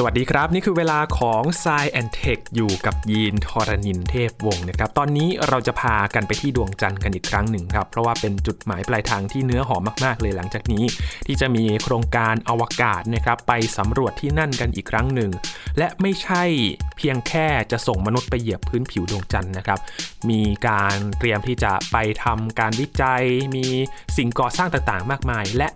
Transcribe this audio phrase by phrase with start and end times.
[0.00, 10.84] สวัสดีครับ นี่คือเวลาของ s ซแอนเทคอยู่กับยีนทรณินเทพวงศ์นะครับ ตอนนี้เราจะพากันไปที่ดวงจันทร์กันอีกครั้งหนึ่งครับ เพราะว่าเป็นจุดหมายปลายทางที่เนื้อหอมมาก ๆ เลยหลังจากนี้
[11.26, 15.30] ที่จะมีโครงการอวกาศนะครับ ไปสำรวจที่นั่นกันอีกครั้งหนึ่ง
[15.78, 16.42] และไม่ใช่
[16.96, 19.78] เพียงแค่จะส่งมนุษย์ไปเหยียบพื้นผิวดวงจันทร์นะครับ
[20.30, 23.22] มีการเตรียมที่จะไปทำการวิจัย
[23.56, 23.66] มี
[24.16, 25.68] สิ่งก่อสร้างต่างๆ มากมาย และ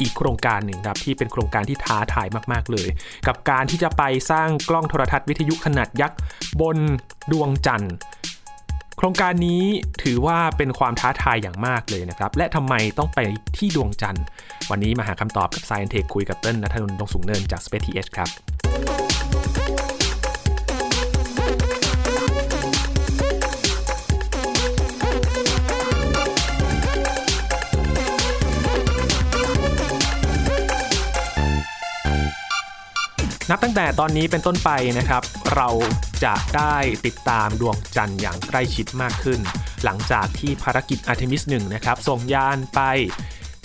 [0.00, 2.88] อีกโครงการหนึ่งครับที่เป็นโครงการที่ท้าทายมาก ๆ เลย
[3.26, 6.18] กับการที่จะไปสร้างกล้องโทรทัศน์วิทยุขนาดยักษ์
[6.60, 6.78] บน
[7.32, 7.94] ดวงจันทร์
[8.98, 9.62] โครงการนี้
[10.02, 13.18] ถือว่าเป็นความท้าทายอย่างมากเลยนะครับ และทำไมต้องไป
[13.56, 14.24] ที่ดวงจันทร์
[14.70, 18.28] วันนี้มาหาคำตอบกับ Science Tech คุยกับเติ้ลนัทนนท์ดงสูงเนินจาก Space TH ครับ
[33.56, 35.22] นับตั้งแต่ตอนนี้เป็นต้นไปนะครับ
[35.54, 35.68] เรา
[36.24, 36.76] จะได้
[37.06, 39.40] ติดตามดวงจันทร์อย่างใกล้ชิดมากขึ้น
[39.84, 42.80] หลังจากที่ภารกิจอาร์เทมิส1นะครับ ส่งยานไป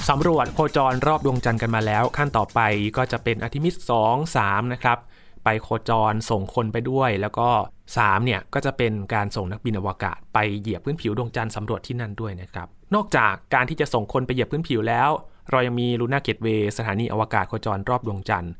[0.09, 2.59] สำรวจโคจรรอบดวงจันทร์กันมาแล้ว ขั้นต่อไป
[2.97, 3.75] ก็จะเป็นอาร์เทมิส
[4.05, 4.97] 2 3 นะครับ
[5.43, 7.49] ไปโคจรส่งคนไปด้วย แล้วก็
[7.87, 15.09] 3 เนี่ย ก็จะเป็นการส่งนักบินอวกาศ ไปเหยียบพื้นผิวดวงจันทร์สำรวจที่นั่นด้วยนะครับ นอกจากการที่จะส่งคนไปเหยียบพื้นผิวแล้ว
[15.51, 18.53] เรายังมี Lunar Gateway สถานีอวกาศโคจรรอบดวงจันทร์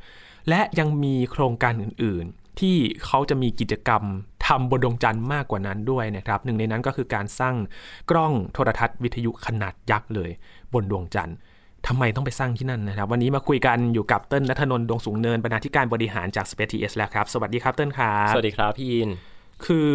[0.49, 4.03] และยังมีโครงการอื่นๆ ที่เขาจะมีกิจกรรม
[4.47, 7.55] ทำบนดวงจันทร์มากกว่านั้นด้วยนะครับ หนึ่งในนั้นก็คือการสร้าง
[8.09, 10.29] กล้องโทรทรรศน์วิทยุขนาดยักษ์เลย
[10.73, 11.37] บนดวงจันทร์
[11.87, 19.09] ทำไมต้องไปสร้างที่นั่นนะครับ วันนี้มาคุยกันอยู่กับเติ้ลนัทนนท์ดวงสูงเนินบรรณาธิการบริหารจาก Spaceth แล้วครับ สวัสดีครับเติ้ลครับสวัสดีครับพี่ยิน
[19.65, 19.89] คือ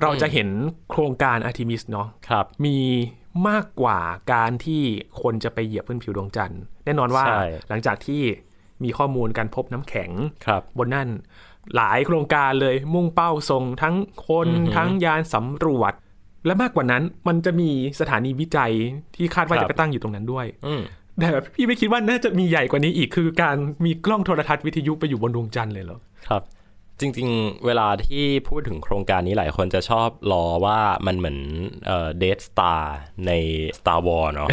[0.00, 0.48] เราจะเห็น
[0.90, 2.78] โครงการอาร์ทิมิสเนาะครับ มี
[3.48, 3.98] มากกว่า
[4.32, 4.82] การที่
[5.22, 8.22] คนจะไปเหยียบพื้นผิวดวงจันทร์แน่นอนว่าใช่หลังจากที่
[8.84, 10.10] มีข้อมูลการพบน้ำแข็ง
[10.46, 11.08] ครับบนนั่น
[11.76, 13.94] หลายโครงการเลยมุ่งเป้าส่งทั้ง
[14.28, 15.92] คนอือหือทั้งยานสำรวจ
[16.46, 18.72] และมากกว่านั้นมันจะมีสถานีวิจัย
[19.16, 20.82] ที่คาดว่าครับจะไปตั้งอยู่ตรงนั้นด้วยอืม
[21.18, 26.42] แต่พี่ไม่คิดว่าน่าจะมีใหญ่กว่านี้อีกคือการมีกล้องโทรทัศน์วิทยุไปอยู่บนดวงจันทร์เลยเหรอครับ
[27.00, 31.38] จริงๆ เวลาที่พูดถึงโครงการนี้หลายคนจะชอบล้อว่ามันเหมือน
[31.86, 32.96] เอ่อ Death Star
[33.26, 33.32] ใน
[33.78, 34.48] Star Wars เนาะ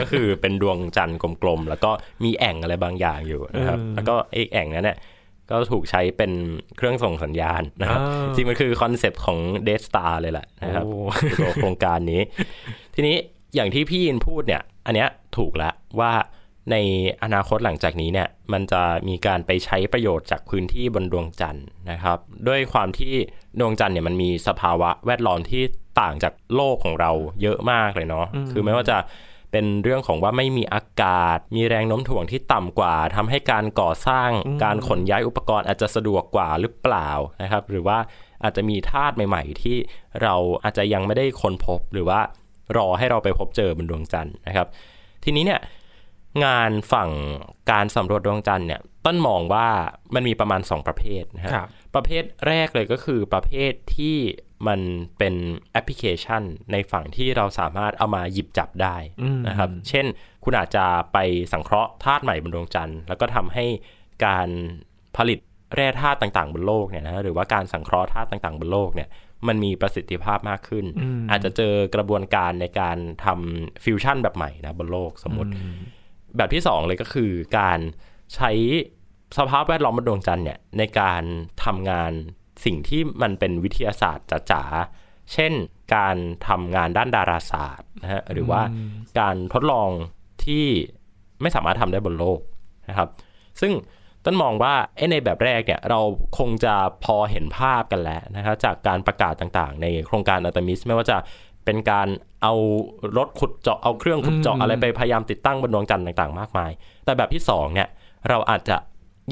[0.00, 1.90] ก็คือเป็นดวงจันทร์กลมๆ แล้วก็
[2.24, 4.98] มีแอ่งอะไรบางอย่างอยู่นะครับเออแล้วก็ไอ้แอ่งนั้นเนี่ย
[5.50, 6.32] ก็ถูกใช้เป็น
[6.76, 10.94] เครื่องส่งสัญญาณนะครับอ่าจริงมันคือคอนเซปต์ของ Death Star เลยแหละนะครับโอ้
[11.38, 12.20] ตัวโครงการนี้
[12.94, 13.16] ทีนี้
[13.54, 16.12] อย่างที่พี่ยินพูดเนี่ย อันเนี้ยถูกแล้วว่า
[16.70, 16.76] ใน
[17.22, 22.18] อนาคตหลังจากนี้เนี่ยมันจะมีการไปใช้ประโยชน์จากพื้นที่บนดวงจันทร์นะครับ
[22.48, 23.14] ด้วยความที่
[23.60, 25.62] ดวงจันทร์เนี่ยมันมีสภาวะแวดล้อมที่
[26.00, 27.10] ต่างจากโลกของเรา
[27.42, 28.98] เยอะมากเลยเนาะคือไม่ว่าจะ
[29.52, 34.30] เป็นเรื่องของว่าไม่มีอากาศ มีแรงโน้มถ่วงที่ต่ำกว่าทำให้การก่อสร้าง
[34.64, 37.10] การขนย้ายอุปกรณ์อาจจะสะดวกกว่าหรือเปล่า
[37.42, 37.98] นะครับ หรือว่า
[38.42, 39.76] อาจจะมีธาตุใหม่ ๆ ที่
[40.22, 40.34] เรา
[40.64, 42.20] อาจจะยังไม่ได้ค้นพบหรือว่า
[42.76, 44.66] รอให้เราไปพบเจอบนดวงจันทร์นะครับ
[45.24, 45.60] ทีนี้เนี่ย
[46.44, 47.10] งานฝั่ง
[47.70, 49.68] การสำรวจดวงจันทร์เนี่ยต้นมองว่า
[50.14, 54.16] มันมีประมาณ 2 ประเภทนะฮะครับประเภทแรกเลยก็คือประเภทที่
[54.68, 54.80] มัน
[55.18, 55.34] เป็น
[55.72, 56.42] แอปพลิเคชัน
[56.72, 60.06] ในฝั่งที่เราสามารถเอามาหยิบจับได้อืมนะครับ เช่น
[60.44, 61.18] คุณอาจจะไป
[61.52, 63.64] สังเคราะห์ธาตุใหม่บนดวงจันทร์แล้วก็ทำให้
[64.26, 64.48] การ
[65.16, 65.38] ผลิต
[65.74, 69.08] แร่ธาตุต่างๆ บนโลกเนี่ยนะหรือว่าการสังเคราะห์ธาตุต่างๆ บนโลกเนี่ย
[69.48, 75.50] มันมีประสิทธิภาพมากขึ้นอืมอาจจะเจอกระบวนการในการทำฟิวชั่นแบบใหม่นะบนโลกสมมติ
[76.36, 77.78] แบบที่สองเลยก็คือการ
[78.34, 78.50] ใช้
[79.38, 81.22] สภาพแวดล้อมบนดวงจันทร์เนี่ยในการ
[81.64, 82.12] ทำงาน
[82.64, 85.52] สิ่งที่มันเป็นวิทยาศาสตร์จ๋าๆ เช่น
[85.94, 86.16] การ
[86.48, 88.62] ทำงานด้านดาราศาสตร์นะฮะหรือว่า
[89.20, 89.90] การทดลอง
[90.44, 90.66] ที่
[91.42, 92.40] ไม่สามารถทำได้บนโลก
[92.88, 93.08] นะครับ
[93.60, 93.72] ซึ่ง
[94.24, 94.74] ต้นมองว่า
[95.10, 96.00] ในแบบแรกเนี่ยเรา
[96.38, 101.16] คงจะพอเห็นภาพกันแล้วนะครับจากการประกาศต่างๆ ในโครงการอัตมิส ไม่ว่าจะ
[101.64, 102.08] เป็นการ
[102.42, 102.54] เอา
[103.18, 106.70] รถขุดเจาะเอาเครื่องขุดเจาะอะไรไปพยายามติดตั้งบนดวงจันทร์ต่าง ๆ มากมาย
[107.04, 107.88] แต่แบบที่สองเนี่ย
[108.28, 108.76] เราอาจจะ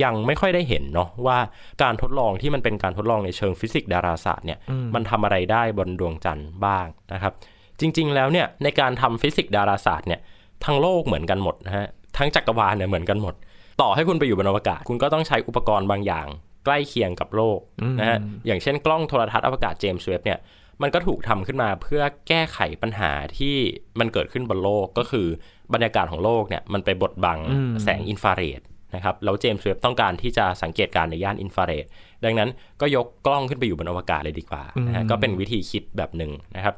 [0.04, 1.38] ยังไม่ค่อยได้เห็นเนาะว่า
[1.82, 4.58] การทดลองที่มันเป็นการทดลองในเชิงฟิสิกส์ดาราศาสตร์เนี่ย
[4.94, 7.32] มันทำอะไรได้บนดวงจันทร์บ้างนะครับ
[7.80, 10.20] จริง ๆ แล้วเนี่ยในการทำฟิสิกส์ดาราศาสตร์เนี่ย
[10.64, 11.86] ทั้งโลกเหมือนกันหมดนะฮะ
[12.18, 13.34] ทั้งจักรวาลเนี่ยเหมือนกันหมด
[13.80, 16.26] ต่อให้คุณไปอยู่บนอวกาศ คุณก็ต้องใช้อุปกรณ์บางอย่าง
[16.64, 17.58] ใกล้เคียงกับโลก
[18.00, 20.38] นะฮะอย่างเช่นกล้องโทรทัศน์อวกาศเจมส์เว็บเนี่ย
[20.82, 23.56] มันก็ถูกทำขึ้นมาเพื่อแก้ไขปัญหาที่
[24.00, 25.26] มันเกิดขึ้นบนโลกก็คือ
[25.74, 27.38] บรรยากาศของโลกเนี่ยมันไปบดบัง
[27.82, 28.60] แสงอินฟราเรด
[28.94, 31.84] นะครับแล้วเจมส์เว็บต้องการที่จะสังเกตการณ์ในย่านอินฟราเรด
[32.24, 32.50] ดังนั้น
[32.80, 36.74] ก็ยกกล้องขึ้นไปอยู่บนอวกาศเลยดีกว่านะฮะก็เป็นวิธีคิดแบบหนึ่งนะครับ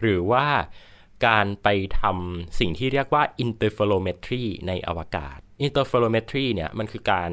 [0.00, 0.44] หรือว่า
[1.26, 1.68] การไป
[2.00, 7.30] ทำสิ่งที่เรียกว่า interferometry ในอวกาศ interferometry เนี่ยมันคือการ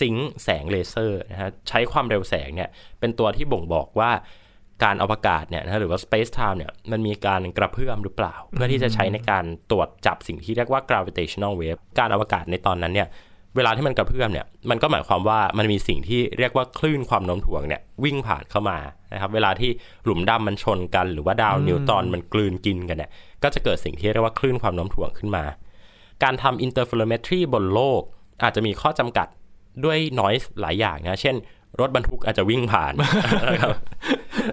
[0.00, 2.70] ซิงค์แสงเลเซอร์นะฮะใช้ความเร็วแสงเนี่ย
[3.00, 4.10] เป็นตัวที่บ่งบอกว่า
[4.84, 13.08] การอวกาศเนี่ยนะหรือว่า space time เนี่ยมันมีการกระเพื่อมหรือเปล่า เพื่อที่จะใช้ในการตรวจจับสิ่งที่เรียกว่า gravitational wave การอวกาศในตอนนั้นเนี่ย
[13.56, 18.78] เวลาที่มันกระเพื่อมเนี่ยมันก็หมายความว่ามันมีสิ่งที่เรียกว่าคลื่นความโน้มถ่วงเนี่ยวิ่งผ่านเข้ามา
[19.12, 19.70] นะครับเวลาที่
[20.04, 23.10] หลุมดำมันชนกัน หรือว่าดาวนิวตอนมันกลืนกินกันเนี่ย
[23.42, 25.44] ก็จะเกิดสิ่งที่เรียกว่าคลื่นความโน้มถ่วงขึ้นมา
[26.22, 28.02] การทำ interferometry บนโลก
[28.42, 29.28] อาจจะมีข้อจำกัด
[29.84, 31.36] ด้วย noise หลายอย่างนะ เช่น
[31.80, 32.92] รถบรรทุกอาจจะวิ่งผ่าน
[33.48, 33.70] นะครับ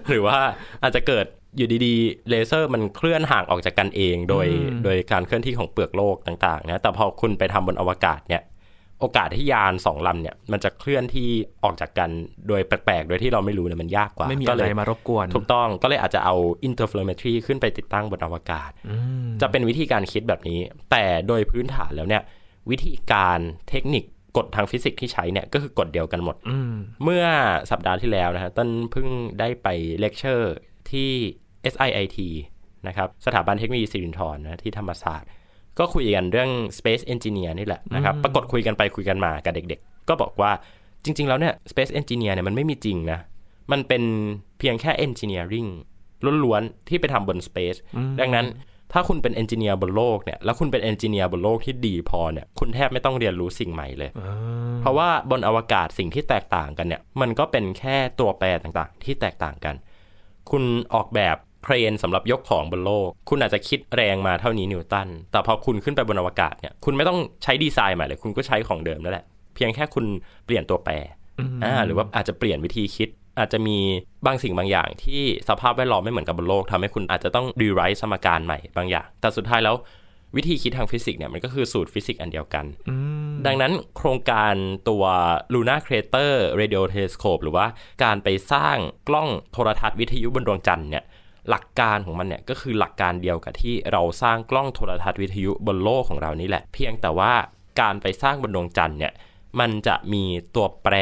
[0.08, 0.38] หรือว่า
[0.82, 1.26] อาจจะเกิด
[1.56, 4.46] อยู่ดีๆ เลเซอร์มันเคลื่อนห่างออกจากกันเองโดย
[4.84, 8.42] โดยการเคลื่อนที่ของเปลือกโลกต่างๆนะแต่พอคุณไปทำบนอวกาศเนี่ย
[9.00, 11.28] โอกาสที่ยานสองลำเนี่ยมันจะเคลื่อนที่
[11.62, 12.10] ออกจากกัน
[12.48, 16.34] โดยแปลกๆ โดยที่เราไม่รู้เนี่ยมันยากกว่าไม่มีก็อะเลไรยมารบกวน ถูกต้องก็เลยอาจจะเอา
[16.68, 18.70] interferometry ขึ้นไปติดตั้งบนอวกาศ
[19.40, 20.58] จะเป็นวิธีการคิดแบบนี้
[20.90, 22.22] แต่โดยพื้นฐานแล้วเนี่ย
[22.70, 23.38] วิธีการ
[23.68, 24.04] เทคนิค
[24.36, 26.74] กฎทางฟิสิกส์ที่ใช้เนี่ยก็คือกฎเดียวกันหมดอืม
[27.04, 27.24] เมื่อ
[27.70, 29.06] สัปดาห์ที่แล้วนะฮะเติ้ลเพิ่ง
[29.40, 29.68] ได้ไป
[30.00, 30.54] เลคเชอร์
[30.90, 31.10] ที่
[31.72, 32.18] SIIT
[32.88, 35.28] นะครับสถาบันเทคโนโลยีสิรินธรนะที่ธรรมศาสตร์
[35.78, 40.52] ก็คุยกันเรื่อง Space Engineer นี่แหละนะครับปรากฏคุยกันไปคุยกันมากับเด็กๆ ก็บอกว่า
[41.04, 43.20] จริง ๆ แล้วเนี่ย Space Engineer เนี่ยมันไม่มีจริงนะ
[43.72, 44.02] มันเป็น
[44.58, 45.68] เพียงแค่ Engineering
[46.44, 47.78] ล้วนๆ ที่ไปทำบน Space
[48.20, 48.46] ดังนั้น
[48.92, 54.10] ถ้าคุณเป็น engineer บนโลกเนี่ยแล้วคุณเป็น engineer บนโลกที่ดีพอเนี่ยคุณแทบไม่ต้องเรียนรู้สิ่งใหม่เลย
[54.80, 59.74] เพราะว่าบนอวกาศสิ่งที่แตกต่างกันเนี่ยมันก็เป็นแค่ตัวแปรต่างๆ ที่แตกต่างกัน
[60.50, 60.62] คุณ
[60.94, 69.24] ออกแบบเครนสำหรับยกของบนโลก คุณอาจจะคิดแรงมาเท่านี้นิวตัน แต่พอคุณขึ้นไปบนอวกาศเนี่ยคุณไม่ต้องใช้ดีไซน์ใหม่เลย คุณก็ใช้ของเดิมนั่นแหละ
[69.54, 70.04] เพียงแค่คุณ
[70.46, 70.92] เปลี่ยนตัวแปร
[71.64, 73.08] อ่าหรือว่าอาจจะเปลี่ยนวิธีคิด
[73.38, 73.78] อาจจะมี
[74.26, 79.76] บางสิ่งบางอย่างที่สภาพแวดล้อมไม่เหมือนกับบนโลกทำให้คุณอาจจะต้อง rewrite สมการใหม่บางอย่าง แต่สุดท้ายแล้ว
[80.36, 82.64] วิธีคิดทางฟิสิกส์เนี่ยมันก็คือสูตรฟิสิกส์อันเดียวกัน
[83.46, 84.54] ดังนั้นโครงการ
[84.88, 85.04] ตัว
[85.52, 87.66] Luna Crater Radio Telescope หรือว่า
[88.04, 88.76] การไปสร้าง
[89.08, 91.04] กล้องโทรทรรศน์วิทยุบนดวงจันทร์เนี่ย
[91.48, 97.32] หลักการของมันเนี่ยก็คือหลักการเดียวกับที่เราสร้างกล้องโทรทรรศน์วิทยุบนโลกของเรานี่แหละ เพียงแต่ว่า
[97.80, 99.12] การไปสร้างบนดวงจันทร์เนี่ย
[99.60, 100.24] มันจะมี
[100.54, 100.94] ตัวแปร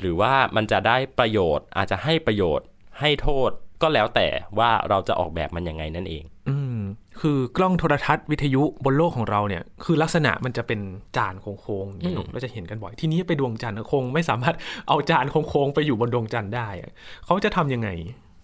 [0.00, 2.66] หรือว่ามันจะได้ประโยชน์ อาจจะให้ประโยชน์
[3.00, 3.50] ให้โทษ
[3.82, 6.78] ก็แล้วแต่ว่าเราจะออกแบบมันยังไงนั่นเอง อืม
[7.20, 10.80] คือกล้องโทรทัศน์วิทยุบนโลกของเราเนี่ย คือลักษณะมันจะเป็น
[11.16, 14.56] จานโค้งๆอย่างนี้เนอะเราจะเห็นกันบ่อย ที่นี้ไปดวงจันทร์คงไม่สามารถ
[14.88, 16.90] เอาจานโค้งๆไปอยู่บนดวงจันทร์ได้อะ
[17.26, 17.88] เขาจะทำยังไง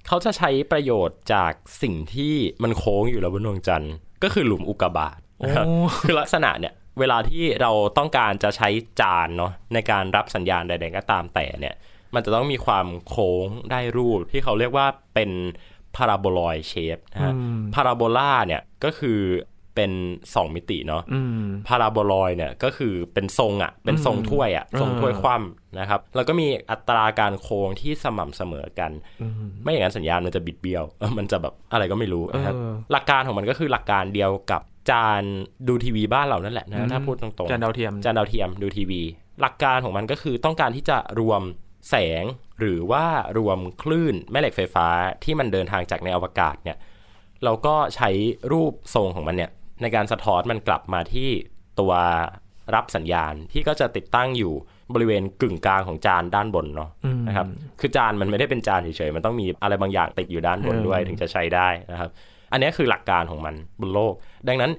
[0.08, 1.52] เขาจะใช้ประโยชน์จาก
[1.82, 3.92] สิ่งที่มันโค้งอยู่แล้วบนดวงจันทร์
[4.22, 8.68] ก็คือหลุมอุกกาบาตนะครับโอ้คือลักษณะเนี่ย เวลาที่เราต้องการจะใช้
[9.00, 11.74] จานเนาะในการรับสัญญาณใดๆก็ตามแต่เนี่ย
[12.14, 15.30] มันจะต้องมีความโค้งได้รูปที่เขาเรียกว่าเป็น
[15.96, 17.34] พาราโบลอยเชฟนะฮะ
[17.74, 19.20] พาราโบลาเนี่ยก็คือ
[19.74, 19.92] เป็น
[20.24, 28.90] 2 มิติเนาะอืมพาราโบลอยเนี่ยก็คือเป็นทรงอะ่ะเป็นทรงถ้วยอะ่ะทรงถ้วยคว่ำนะครับ แล้วก็มีอัตราการโค้งที่สม่ำเสมอกัน
[29.62, 30.84] ไม่อย่างนั้นสัญญาณมันจะบิดเบี้ยว
[31.18, 35.22] มันจะแบบอะไรก็ไม่รู้นะครับเออหลักการของมันก็คือหลักการเดียวกับ จาน
[35.68, 39.02] ดูทีวีบ้านเรานั่นแหละนะถ้าพูดตรงๆจานดาวเทียมจานดาวเทียมดูทีวี
[39.40, 41.42] หลักการของมันก็คือต้องการที่จะรวม
[41.90, 42.24] แสง
[42.60, 43.04] หรือว่า
[43.38, 44.88] รวมคลื่นแม่เหล็กไฟฟ้า
[45.24, 46.76] ที่มันเดินทางจากในอวกาศเนี่ย
[47.44, 48.10] เราก็ใช้
[48.52, 49.50] รูปทรงของมันเนี่ย
[49.82, 51.30] ในการสะท้อนมันกลับมาที่
[51.80, 51.92] ตัว
[52.74, 54.52] รับสัญญาณที่ก็จะติดตั้งอยู่
[54.94, 56.90] บริเวณกึ่งกลางของจานด้านบนเนาะ
[57.28, 57.46] นะครับ
[57.80, 62.10] คือจานมันไม่ได้เป็นจานเฉยๆมันต้องมีอะไรบางอย่างติดอยู่ด้านบนด้วยถึงจะใช้ได้นะครับ
[62.52, 64.14] อันนี้คือหลักการของมันบนโลก
[64.48, 64.70] ดังนั้น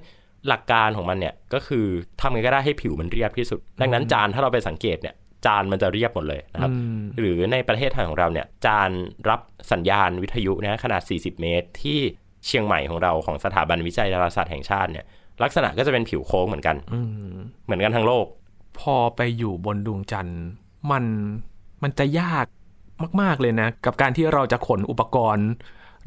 [0.48, 1.86] หลักการของมันเนี่ยก็คือ
[2.20, 5.14] ทำไงก็ได้ให้ผิวมันเรียบที่สุด ดังนั้นจานถ้าเราไปสังเกตเนี่ย
[5.46, 6.70] จานมันจะเรียบหมดเลยนะครับ
[7.18, 8.90] หรือในประเทศไทยของเราเนี่ยจาน
[9.28, 9.40] รับ
[9.72, 11.98] สัญญาณวิทยุนะขนาด 40 เมตร ที่
[12.46, 15.04] เชียงใหม่ของเราของสถาบันวิจัยดาราศาสตร์แห่งชาติเนี่ย
[15.42, 16.76] ลักษณะก็จะเป็นผิวโค้งเหมือนกัน
[17.64, 18.26] เหมือนกันทั้งโลก
[18.80, 20.40] พอไปอยู่บนดวงจันทร์
[20.90, 21.04] มัน
[21.82, 22.46] มันจะยาก
[23.20, 25.48] มาก ๆ เลยนะ กับการที่เราจะขนอุปกรณ์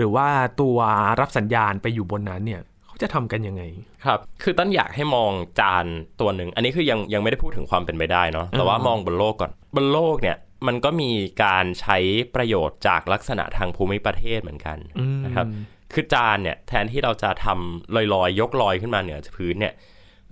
[0.01, 0.29] หรือว่า
[0.62, 0.77] ตัว
[1.22, 3.63] รับสัญญาณไปอยู่บนนั้นเนี่ยเขาจะทำกันยังไง
[4.05, 5.86] ครับ คือต้นอยากให้มองจาน
[6.22, 11.12] ตัวหนึ่ง อันนี้คือยังยังไม่ได้พูดถึงความเป็นไปได้เนาะแต่ว่ามองบนโลกก่อนบนโลกเนี่ยมันก็มี
[11.43, 11.98] การใช้
[12.36, 14.77] ประโยชน์จากลักษณะทางภูมิประเทศเหมือนกัน
[15.25, 15.46] นะครับ
[15.93, 19.74] คือจานเนี่ยแทนที่เราจะทำลอยๆยกลอยขึ้นมาเหนือพื้นเนี่ย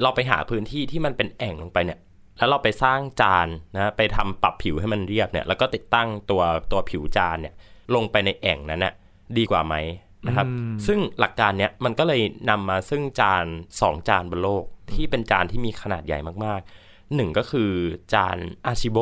[0.02, 2.00] เราไปหาพื้นที่ที่มันเป็นแอ่งลงไปเนี่ย
[2.38, 7.54] แล้วเราไปสร้างจานนะไปทำปรับผิวให้มันเรียบเนี่ยแล้วก็ติดตั้งตัวตัวผิวจานเนี่ย
[7.96, 8.94] ลงไปในแอ่งนั้นน่ะ
[9.38, 9.76] ดีกว่าไหม
[10.28, 10.48] นะครับ
[10.88, 13.46] ซึ่งหลักการเนี้ยมันก็เลยนำมาซึ่งจาน
[13.82, 17.72] สองจานบนโลก ที่เป็นจานที่มีขนาดใหญ่มากๆหนึ่งก็คือ
[18.14, 19.00] จานอาชิโบ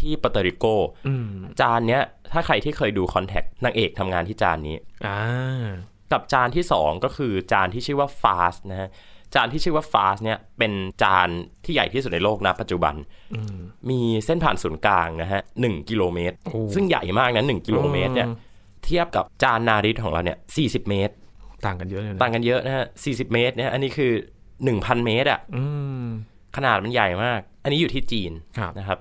[0.00, 0.64] ที่ปาเตอริโก
[1.08, 1.26] อืม
[1.60, 2.02] จานเนี้ย
[2.32, 4.76] ถ้าใครที่เคยดูคอนแทคนางเอกทำงานที่จานนี้
[5.06, 5.18] อ่า
[6.12, 8.88] กับจานที่2ก็คือจานที่ชื่อว่า fast นะฮะ
[9.34, 11.28] จานที่ชื่อว่าฟาสเนี่ยเป็นจาน
[11.64, 12.94] ที่ใหญ่ที่สุดในโลกนะปัจจุบัน
[13.90, 18.36] มีเส้นผ่านศูนย์กลางนะฮะหนึ่งกิโลเมตรโอ้ซึ่งใหญ่มากนะหนึ่งกิโลเมตรเนี่ยอืม
[18.84, 21.14] เทียบกับจานนาริตของเราเนี่ยสี่สิบเมตร
[21.66, 24.12] ต่างกันเยอะเลยนะต่างกันเยอะนะฮะสี่สิบเมตรเนี่ยอันนี้คือ
[24.64, 25.64] หนึ่งพันเมตรอะอื
[26.02, 26.04] ม
[26.56, 28.98] ขนาดมันใหญ่มาก อันนี้อยู่ที่จีนครับนะครับ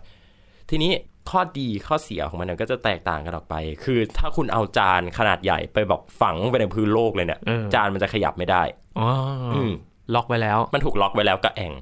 [0.70, 0.92] ทีนี้
[1.30, 8.64] ข้อดีข้อเสียของมันเนี่ยก็จะแตกต่างกันออกไป คือถ้าคุณเอาจานขนาดใหญ่ไปแบบฝังไปในพื้นโลกเลยเนี่ยเออจานมันจะขยับไม่ได้
[9.00, 9.10] อ๋อ
[9.54, 9.72] ออืม
[10.16, 11.74] ล็อกไว้แล้ว มันถูกล็อกไว้แล้วกับแอ่ง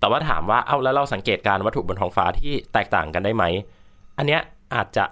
[0.00, 3.44] แต่ว่าถามว่าเอาแล้วเราสังเกตการณ์วัตถุบนท้องฟ้าที่แตกต่างกันได้ไหม
[4.18, 4.40] อันเนี้ย
[4.74, 5.04] อาจจะ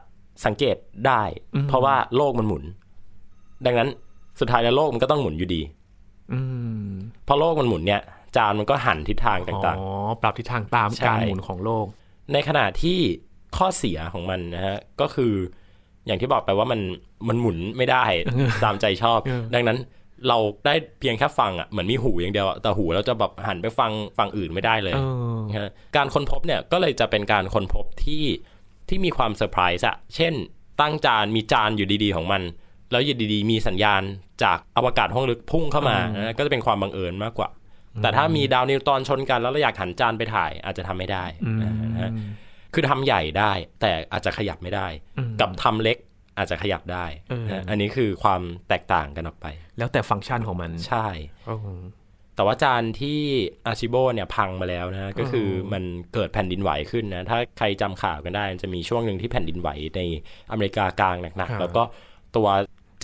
[0.45, 0.77] สังเกต
[1.07, 1.23] ได้
[1.55, 2.65] อืมเพราะว่าโลกมันหมุน
[3.67, 3.89] ดังนั้น
[4.41, 5.63] สุดท้ายแล้วโลกมันก็ต้องหมุนอยู่ดี
[6.33, 6.41] อื
[6.85, 6.89] ม
[7.25, 8.03] เพราะโลกมันหมุนเนี่ย
[8.37, 9.89] จานมันก็หันทิศทางต่างอ๋อ
[10.23, 12.99] ปรับทิศทางตามใช่การหมุนของโลกๆในขณะที่
[13.57, 15.33] ข้อเสียของมันนะฮะก็คือ
[16.07, 16.81] อย่างที่บอกไปว่ามัน
[17.29, 18.05] มันหมุนไม่ได้
[18.65, 19.79] ตามใจชอบเออดังนั้น
[20.29, 25.01] เราได้เพียงแค่ฟังอะเหมือนมีหูอย่างเดียวอะแต่หูเราจะแบบหันไปฟังฝั่งอื่นไม่ได้เลยเอ
[25.35, 28.25] อนะฮะการค้นพบเนี่ยก็เลยจะเป็นการค้นพบที่
[28.89, 30.35] ที่มีความเซอร์ไพรส์อะเช่น
[30.81, 32.43] ตั้งจานมีจานอยู่ดีๆของมัน
[32.91, 34.03] แล้วอยู่ดีๆ มีสัญญาณ
[34.43, 37.49] จากอวกาศห้องลึกพุ่งเข้ามาอืมนะก็จะเป็นความบังเอิญมากกว่า
[38.03, 42.11] แต่ถ้ามีดาวนิวตอนชนกันแล้วเราอยากหันจานไปถ่ายอาจจะทำไม่ได้อืมนะฮะ
[42.75, 44.87] คือทำใหญ่ได้ แต่อาจจะขยับไม่ได้
[45.19, 45.97] อืมกับทำเล็ก
[46.39, 49.47] อาจจะขยับได้เออนะอันนี้คือความแตกต่างกันออกไป
[49.79, 51.07] แล้วแต่ฟังก์ชันของมัน ใช่
[51.47, 51.57] โอ้
[52.39, 53.19] แต่ว่าจานที่
[53.67, 55.83] อาชิโบเนี่ยพังมาแล้วนะก็คือมัน
[56.15, 60.01] เกิดแผ่นดินไหวขึ้นนะ ถ้าใครจำข่าวกันได้มันจะมีช่วงหนึ่งที่แผ่นดินไหวใน
[60.51, 61.83] อเมริกากลางหนักๆแล้วก็
[62.37, 62.49] ตัว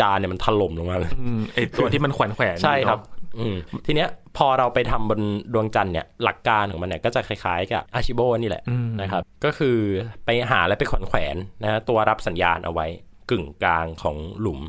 [0.01, 2.99] จานเนี่ยมันถล่มลงมาเลยอืมไอตัวที่มันแขวนแขวนใช่ครับ
[3.39, 5.21] อืมทีเนี้ยพอเราไปทำบน
[5.53, 9.77] ดวงจันทร์เนี่ยหลักการของมันเนี่ยก็จะคล้ายๆกับอาชิโบนี่แหละอืมนะครับ ก็คือ
[10.25, 12.87] ไปหาแล้วไปแขวนแขวนนะฮะตัวรับสัญญาณเอาไว้
[13.31, 14.61] กึ่งกลางของหลุม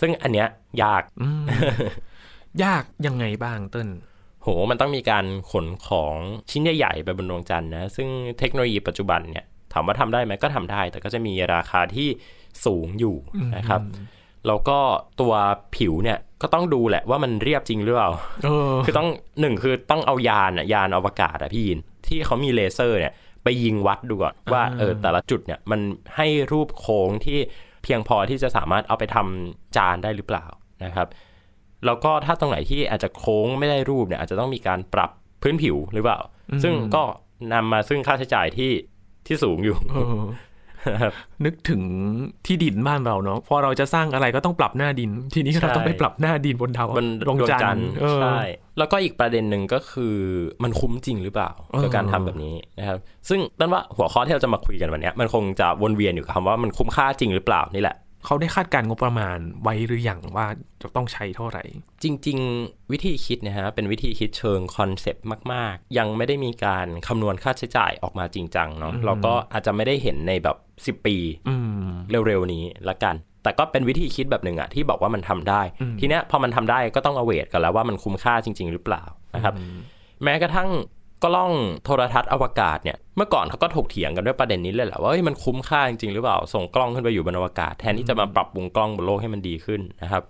[0.00, 0.48] ซึ่งอันเนี้ย
[0.82, 1.42] ยากอืม
[2.64, 3.88] ยากยังไงบ้างเติ้ล
[4.42, 6.14] โหมันต้องมีการขนของ
[6.50, 8.08] ชิ้นใหญ่ๆไปบนดวงจันทร์นะซึ่ง
[8.38, 12.08] เทคโนโลยีปัจจุบันเนี่ยถามว่าทำได้ไหมก็ทำได้ แต่ก็จะมีราคาที่
[12.64, 13.16] สูงอยู่
[13.56, 13.80] นะครับ
[14.46, 14.78] แล้วก็
[15.20, 15.32] ตัว
[15.76, 18.10] ผิวเนี่ยก็ต้องดูแหละว่ามันเรียบจริงหรือเปล่า
[18.44, 19.08] เออคือต้อง
[19.40, 23.12] หนึ่งคือต้องเอายานอะยานอวกาศอะพี่ยินที่เขามีเลเซอร์เนี่ย
[23.44, 25.80] ไปยิงวัดดูก่อนว่าอ่าเออแต่ละจุดเนี่ยมัน
[26.16, 27.38] ให้รูปโค้งที่
[27.82, 30.46] เพียงพอที่จะสามารถเอาไปทำจานได้หรือเปล่า
[30.84, 31.08] นะครับ
[31.86, 35.10] แล้วก็ถ้าตรงไหนที่อาจจะโค้งไม่ได้รูปเนี่ยอาจจะต้องมีการปรับ
[35.42, 36.18] พื้นผิวหรือเปล่า
[36.62, 37.02] ซึ่งก็
[37.52, 38.72] นำมาซึ่งค่าใช้จ่ายที่
[39.26, 40.14] ที่สูงอยู่เออ
[41.44, 41.82] นึกถึง
[42.46, 48.38] ที่ดินบ้านเราเนาะพอเราจะสร้างอะไรก็ต้องปรับหน้าดิน ทีนี้เราใช่ต้องไปปรับหน้าดินบนดาวบนดวงจันทร์เออใช่
[48.78, 50.16] แล้วก็อีกประเด็นหนึ่งก็คือ
[50.62, 52.98] มันคุ้มจริงหรือเปล่าเออกับการทำแบบนี้นะครับ
[53.28, 60.46] ซึ่งนั่นว่าหัวข้อที่เราจะมาคุยกันวันเนี้ยมันคงจะวนเวียนอยู่กับคำว่ามันคุ้มค่าจริงหรือเปล่านี่แหละ เขาได้คาดการณ์งบประมาณไว้หรือยังว่า
[60.82, 61.64] จะต้องใช้เท่าไหร่
[62.02, 71.16] จริง ๆ วิธีคิดนะฮะเป็นวิธีคิดเชิงคอนเซปต์มาก ๆ ยังไม่ได้มีการคำนวณค่าใช้จ่ายออกมาจริงจังเนาะเราก็อาจจะไม่ได้เห็นในแบบ 10 ปี
[71.48, 71.54] อื
[71.86, 71.90] ม
[72.26, 79.02] เร็วๆนี้ละกัน แต่ก็เป็นวิธีคิดแบบหนึ่งอะที่บอกว่ามันทำได้อืมทีเนี้ยพอมันทำได้ก็ต้องเอา weight กันแล้วว่ามันคุ้มค่าจริง ๆ หรือเปล่า
[79.34, 79.54] นะครับ
[80.22, 80.68] แม้กระทั่ง
[81.24, 81.52] กล้อง
[81.84, 90.22] โทรทรรศน์อวกาศเนี่ยเมื่อก่อนเขาก็ถกเถียงกันด้วยประเด็นนี้เลยแหละว่าเฮ้ยมันคุ้มค่าจริงๆหรือเปล่าส่งกล้องขึ้นไปอยู่บนอวกาศ แทนที่จะมาปรับปรุงกล้องบนโลกให้มันดีขึ้นนะครับ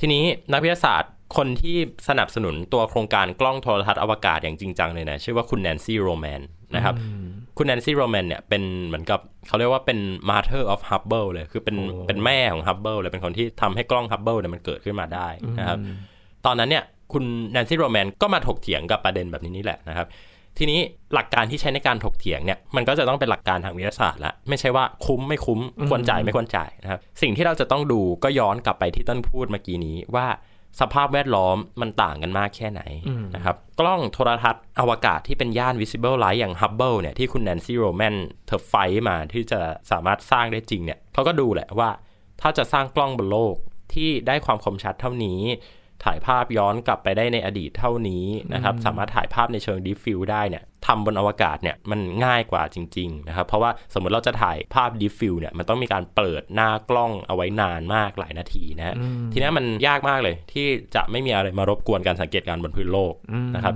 [0.00, 1.76] ทีนี้นักวิทยาศาสตร์คนที่
[2.08, 6.40] สนับสนุนตัวโครงการกล้องโทรทัศน์อวกาศอย่างจริงจังเลยนะชื่อว่าคุณแนนซี่โรแมน
[6.74, 6.94] นะครับ
[7.56, 15.28] คุณแนนซี่โรแมนเนี่ยเป็นเหมือนกับเขาเรียกว่าเป็น mother of Hubble เลยคือเป็นโอ้เป็นแม่ของ Hubble เลยเป็นคนที่ทำให้กล้อง Hubble เนี่ยมันเกิดขึ้นมาได้
[15.58, 15.78] นะครับ
[16.46, 20.06] ตอนนั้นเนี่ย คุณแนนซี่โรแมนก็มาถกเถียงกับประเด็นแบบนี้นี่แหละนะครับ
[20.58, 20.80] ทีนี้
[21.14, 30.26] หลักการที่ใช้ในการถกเถียงเนี่ยมันก็จะต้องเป็นหลักการทางวิทยาศาสตร์ละไม่ใช่ว่าคุ้มไม่คุ้มควรจ่ายไม่ควรจ่ายนะครับ สิ่งที่เราจะต้องดูก็ย้อนกลับไปที่เติ้ลพูดเมื่อกี้นี้ว่า
[30.80, 32.82] สภาพแวดล้อมมันต่างกันมากแค่ไหน
[33.36, 38.14] นะครับ กล้องโทรทรรศน์อวกาศที่เป็นย่าน visible light อย่าง Hubble เนี่ยที่คุณแนนซี่โรแมน
[38.46, 39.60] เธอ fight มาที่จะ
[39.90, 41.90] สามารถสร้างได้จริงเนี่ยเขาก็ดูแหละว่า
[42.40, 43.54] ถ้าจะสร้างกล้องบนโลก
[43.92, 45.40] ที่ได้ความคมชัดเท่านี้
[46.04, 48.24] ถ่ายภาพย้อนกลับไปได้ในอดีตเท่านี้
[48.54, 58.94] นะครับ สามารถถ่ายภาพในเชิง deep field ได้เนี่ยทำบนอวกาศเนี่ยมันง่ายกว่าจริงๆนะครับ เพราะว่าสมมติเราจะถ่ายภาพ deep field เนี่ยมันต้องมีการเปิดหน้ากล้องเอาไว้นานมากหลายนาทีนะฮะ
[59.32, 63.14] ทีนี้มันยากมากเลยที่จะไม่มีอะไรมารบกวนการสังเกตการณ์บนพื้นโลก
[63.56, 63.74] นะครับ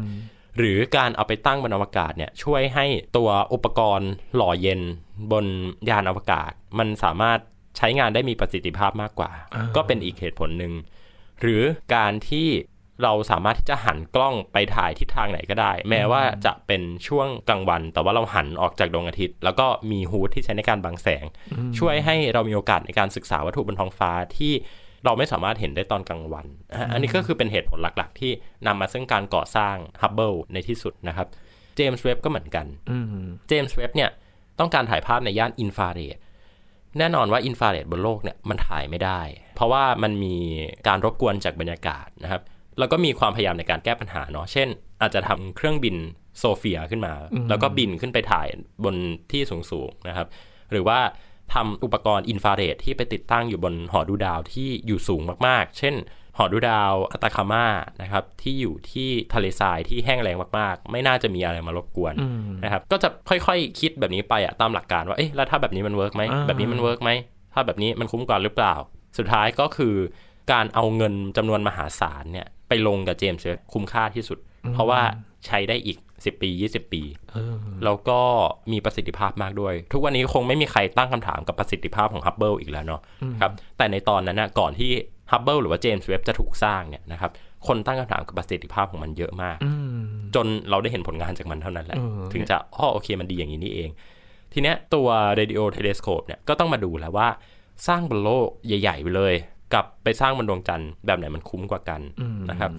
[0.58, 2.86] หรือการเอาไปตั้งบนอวกาศเนี่ยช่วยให้
[3.16, 4.80] ตัวอุปกรณ์หล่อเย็น
[5.32, 5.46] บน
[5.90, 7.38] ยานอวกาศ มันสามารถ
[7.76, 10.72] ใช้งานได้มีประสิทธิภาพมากกว่าอ่าก็เป็นอีกเหตุผลหนึ่ง
[11.42, 11.62] หรือ
[11.94, 12.48] การที่
[13.02, 21.24] เราสามารถที่จะหันกล้องไปถ่ายทิศทางไหนก็ได้ แม้ว่าจะเป็นช่วงกลางวัน แต่ว่าเราหันออกจากดวงอาทิตย์ แล้วก็มีฮูดที่ใช้ในการบังแสง
[21.78, 24.52] ช่วยให้เรามีโอกาสในการศึกษาวัตถุบนท้องฟ้าที่
[25.04, 28.32] เราไม่สามารถเห็นได้ตอนกลางวันอะอันนี้ก็คือเป็นเหตุผลหลักๆ ที่
[28.66, 31.26] นำมาซึ่งการก่อสร้างฮับเบิลในที่สุดนะครับ
[31.76, 33.04] เจมส์เว็บก็เหมือนกันอืม
[33.48, 34.10] เจมส์เว็บเนี่ย
[34.60, 36.16] ต้องการถ่ายภาพในย่านอินฟราเรด
[36.98, 39.20] แน่นอนว่าอินฟราเรดบนโลกเนี่ยมันถ่ายไม่ได้
[39.56, 40.36] เพราะว่ามันมี
[40.88, 42.42] การรบกวนจากบรรยากาศนะครับ
[42.78, 44.68] แล้วก็มีความพยายามในการแก้ปัญหาเนาะเช่น
[45.02, 45.96] อาจจะทำเครื่องบิน
[46.38, 47.12] SOFIA ขึ้นมา
[47.48, 48.48] แล้วก็บินขึ้นไปถ่าย
[48.84, 48.96] บน
[49.32, 50.26] ที่สูงๆนะครับ
[50.70, 50.98] หรือว่า
[51.54, 55.94] ทำอุปกรณ์อินฟราเรดที่ไปติดตั้งอยู่บนหอดูดาวที่อยู่สูงมากๆ เช่น
[56.38, 57.66] หอดูดาวอัตาคามา
[58.02, 62.14] นะครับที่อยู่ที่ทะเลทรายที่แห้งแล้งมากๆ ไม่น่าจะมีอะไรมารบกวน
[62.64, 67.10] นะครับก็จะค่อยๆ คิดแบบนี้ไปอะตามหลักการว่าเอ๊ะแล้วถ้าแบบนี้มัน work ไหมอ่าแบบนี้มัน work ไหม
[67.54, 68.74] ถ้าแบบนี้มันคุ้มกว่าหรือเปล่า
[69.18, 69.94] สุดท้ายก็คือ
[70.52, 74.38] การเอาเงินจำนวนมหาศาลเนี่ยไปลงกับเจมส์เว็บคุ้มค่าที่สุด
[74.74, 75.00] เพราะว่า
[75.46, 78.20] ใช้ได้อีก 10 ปี 20 ปีเออแล้วก็
[78.72, 83.00] มีประสิทธิภาพมากด้วย ทุกวันนี้คงไม่มีใครตั้งคำถามกับประสิทธิภาพของฮับเบิลอีกแล้วเนาะ
[83.40, 84.90] ครับแต่ในตอนนั้นนะก่อนที่
[85.32, 87.30] ฮับเบิลหรือว่าเจมส์เว็บจะถูกสร้างเนี่ยนะครับ
[87.66, 90.00] คนตั้งคำถามกับประสิทธิภาพของมันเยอะมากอืม
[90.34, 93.90] จนเราได้เห็นผลงานจากมันเท่านั้นแหละเออถึงจะอ๋อโอเคมันดีอย่างนี้นี่เอง
[94.52, 95.08] ทีเนี้ยตัว
[95.38, 97.28] radio telescope เนี่ยก็ต้องมาดูแล้วว่า
[97.88, 99.34] สร้างบนโลกใหญ่ ๆ ไปเลย
[99.74, 102.00] กับไปสร้างบนดวงจันทร์แบบไหนมันคุ้มกว่ากัน
[102.50, 102.70] นะครับ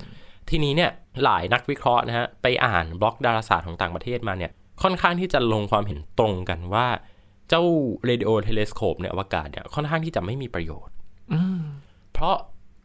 [0.49, 0.91] ทีนี้เนี่ย
[1.23, 4.51] หลายนักวิเคราะห์นะฮะไปอ่านบล็อกดาราศาสตร์ของต่างประเทศมาเนี่ย
[4.83, 6.87] ค่อนข้างที่จะลงความเห็นตรงกันว่า
[7.49, 7.63] เจ้า
[8.09, 10.93] radio telescope ในอวกาศเนี่ยค่อนข้างที่จะไม่มีประโยชน์
[11.29, 11.82] เพ
[12.23, 12.35] ราะ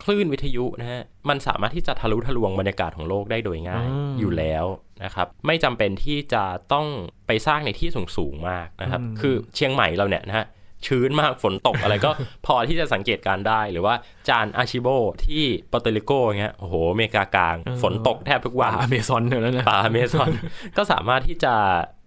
[0.04, 4.64] คลื่นวิทยุนะฮะมันสามารถที่จะทะลุทะลวงบรรยากาศของโลกได้โดยง่ายอืมอยู่แล้ว
[5.04, 6.86] นะครับ ไม่จำเป็นที่จะต้อง
[7.26, 10.46] ไปสร้างในที่สูงสูงๆมากนะครับ คือเชียงใหม่เราเนี่ยนะฮะ
[10.86, 12.10] ชื้นมากฝนตกอะไรก็
[12.46, 13.94] พอที่จะสังเกตการณ์ได้หรือว่า
[14.28, 14.88] จานอาชิโบ
[15.24, 20.30] ที่ปอเตริโกเงี้ยโอ้โหอเมริกากลาง ฝนตกแทบทุกวันป่าอเมซอนเท่านั้นนะป่าอเมซอน
[20.76, 21.54] ก็สามารถที่จะ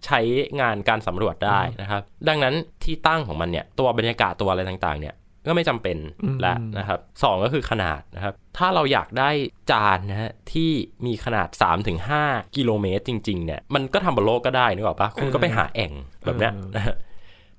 [0.06, 0.20] ใช้
[0.60, 5.14] งานการสำรวจได้นะครับ ดังนั้นที่ตั้งของมันเนี่ยตัวบรรยากาศตัวอะไรต่างๆเนี่ย
[5.46, 5.98] ก็ไม่จำเป็น
[6.40, 9.30] แล้วนะครับสองก็คือขนาดนะครับ ถ้าเราอยากได้
[9.70, 10.70] จานนะฮะที่
[11.06, 11.48] มีขนาด
[12.02, 15.92] 3-5 กิโลเมตรจริง ๆ เนี่ย มันก็ทำบนโลกก็ได้นึกออกปะคุณก็ไปหาแอ่ง
[16.24, 16.96] แบบเนี้ยนะฮะ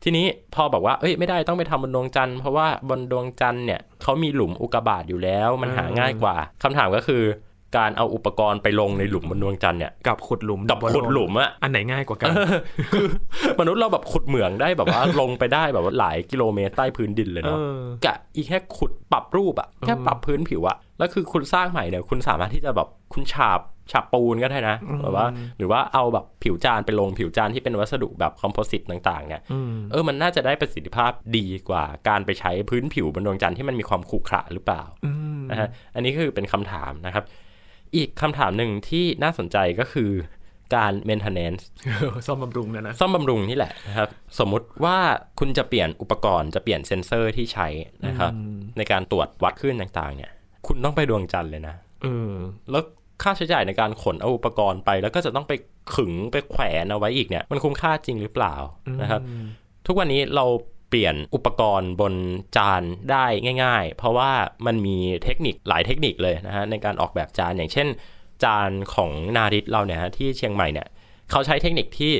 [0.03, 0.25] ทีนี้
[0.55, 7.23] พอบอกว่า เอ้ย ไม่ได้ต้องไปทำบนดวงจันทร์ เพราะว่าบนดวงจันทร์เนี่ยเขามีหลุมอุกกาบาตอยู่แล้ว มันหาง่ายกว่าคำถามก็คือ
[7.77, 12.31] การเอาอุปกรณ์ไปลงในหลุมบนดวงจันทร์เนี่ยกับขุดหลุมกับขุดหลุมอะอันไหนง่ายกว่ากัน
[12.91, 13.07] คือ
[13.59, 17.61] มนุษย์เราแบบขุดเหมืองได้แบบว่าลงไปได้แบบว่าหลายกิโลเมตรใต้พื้นดินเลยเอเนาะอ
[18.05, 23.59] กะอีแค่ขุดปรับรูปอะแค่ปรับพื้นผิวอะแล้วคือคุณสร้างใหม่เนี่ยคุณสามารถที่จะแบบคุณฉาบ
[23.91, 37.23] ฉาบปูนก็ได้นะแบบว่า หรือว่าเอาแบบผิวจานไปลงผิวจานที่เป็นวัสดุแบบคอมโพสิตต่างๆเนี่ยอืมเออมันน่าจะได้ประสิทธิภาพดีกว่าการไปใช้พื้นผิวบนดวงจันทร์ที่มันมีความขรุขระหรือเปล่าอืมนะฮะอันนี้คือเป็นคำถามนะครับ
[37.95, 40.11] อีกคำถามหนึ่งที่น่าสนใจก็คือ
[40.75, 41.63] การ maintenance
[42.27, 44.97] ซ่อมบำรุงนะนะซ่อมบำรุงนี่แหละนะครับ สมมุติว่า
[45.39, 47.67] คุณจะเปลี่ยนอุปกรณ์จะเปลี่ยนเซ็นเซอร์ที่ใช้
[48.07, 48.31] นะครับ
[48.77, 50.31] ในการตรวจวัดคลื่นต่างๆ เนี่ย
[50.67, 52.31] คุณต้องไปดวงจันทร์เลยนะเออ
[52.71, 52.83] แล้ว
[53.23, 55.53] ค่าใช้จ่ายในการขนเอาอุปกรณ์ไป แล้วก็จะต้องไป
[55.95, 58.55] ขึงไปแขวนเอาไว้อีกเนี่ย มันคุ้มค่าจริงหรือเปล่า
[59.01, 59.21] นะครับ
[59.87, 60.45] ทุกวันนี้เรา
[60.93, 62.13] เปลี่ยนอุปกรณ์บน
[62.57, 63.25] จานได้
[63.63, 64.31] ง่าย ๆ เพราะว่า
[64.65, 67.87] มันมีเทคนิคหลายเทคนิคเลยนะฮะในการออกแบบจานอย่างเช่น
[68.43, 70.87] จานของนาริตเราเนี่ยฮะที่เชียงใหม่เนี่ย
[71.31, 72.13] เขาใช้เทคนิคที่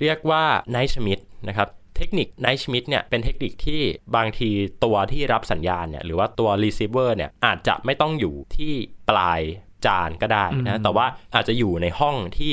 [0.00, 3.80] เรียกว่าไนชมิดนะครับเทคนิคไนชมิดเนี่ยเป็นเทคนิคที่
[4.16, 4.50] บางที
[4.84, 8.72] ตัวที่รับสัญญาณเนี่ยหรือว่าตัว receiver เนี่ยอาจจะไม่ต้องอยู่ที่
[9.10, 9.40] ปลาย
[9.86, 12.52] จานก็ได้นะแต่ว่าอาจจะอยู่ในห้องที่